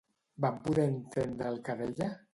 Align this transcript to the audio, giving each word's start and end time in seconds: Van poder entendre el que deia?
Van 0.45 0.57
poder 0.69 0.87
entendre 0.93 1.53
el 1.53 1.63
que 1.69 1.81
deia? 1.83 2.13